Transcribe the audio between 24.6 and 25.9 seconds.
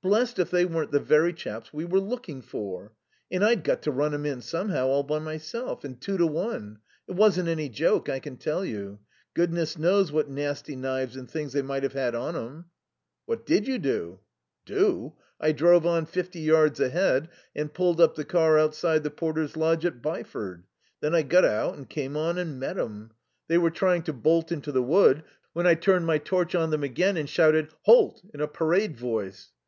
the wood when I